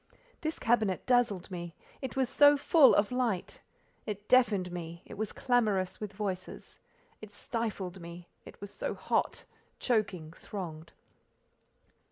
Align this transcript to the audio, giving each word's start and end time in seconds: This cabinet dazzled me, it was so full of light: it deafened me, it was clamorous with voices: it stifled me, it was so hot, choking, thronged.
This 0.41 0.57
cabinet 0.57 1.05
dazzled 1.05 1.51
me, 1.51 1.75
it 2.01 2.15
was 2.15 2.27
so 2.27 2.57
full 2.57 2.95
of 2.95 3.11
light: 3.11 3.61
it 4.07 4.27
deafened 4.27 4.71
me, 4.71 5.03
it 5.05 5.15
was 5.15 5.31
clamorous 5.31 5.99
with 5.99 6.11
voices: 6.11 6.79
it 7.21 7.31
stifled 7.31 8.01
me, 8.01 8.27
it 8.43 8.59
was 8.59 8.71
so 8.71 8.95
hot, 8.95 9.45
choking, 9.77 10.33
thronged. 10.33 10.93